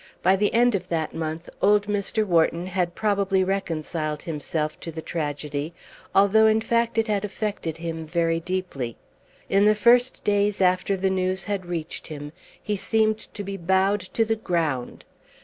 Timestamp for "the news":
10.97-11.43